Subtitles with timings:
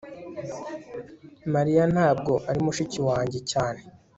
[1.53, 3.81] mariya ntabwo ari mushiki wanjye cyane